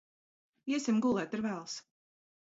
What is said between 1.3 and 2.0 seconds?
ir vēls!